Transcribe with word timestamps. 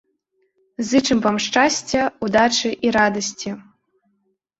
Зычым 0.91 1.19
вам 1.25 1.35
шчасця, 1.47 2.01
удачы 2.29 2.71
і 2.87 2.95
радасці! 2.97 3.49